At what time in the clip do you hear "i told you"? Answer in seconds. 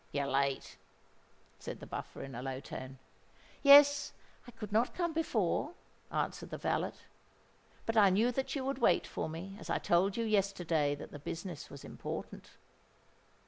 9.69-10.23